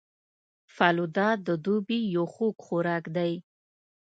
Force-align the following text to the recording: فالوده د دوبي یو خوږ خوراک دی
فالوده 0.75 1.29
د 1.47 1.49
دوبي 1.65 1.99
یو 2.15 2.25
خوږ 2.33 2.55
خوراک 2.65 3.03
دی 3.15 3.33